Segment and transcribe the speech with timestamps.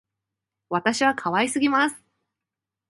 [0.69, 1.95] 私は可愛すぎます